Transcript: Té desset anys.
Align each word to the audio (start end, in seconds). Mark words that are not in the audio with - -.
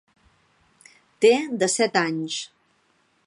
Té 1.25 1.31
desset 1.65 1.99
anys. 2.03 2.41